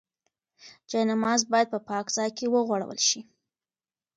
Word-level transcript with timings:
جاینماز 0.89 1.41
باید 1.51 1.67
په 1.73 1.79
پاک 1.89 2.05
ځای 2.17 2.29
کې 2.37 2.45
وغوړول 2.49 2.99
شي. 3.07 3.19